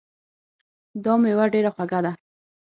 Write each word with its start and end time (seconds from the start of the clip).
دا 1.03 1.13
میوه 1.21 1.45
ډېره 1.53 1.69
خوږه 1.75 1.99
ده 2.05 2.11